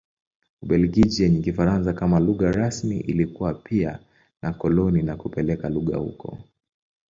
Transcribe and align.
Ubelgiji 0.61 1.23
yenye 1.23 1.41
Kifaransa 1.41 1.93
kama 1.93 2.19
lugha 2.19 2.51
rasmi 2.51 2.99
ilikuwa 2.99 3.53
pia 3.53 3.99
na 4.41 4.53
koloni 4.53 5.01
na 5.01 5.17
kupeleka 5.17 5.69
lugha 5.69 5.97
huko. 5.97 6.37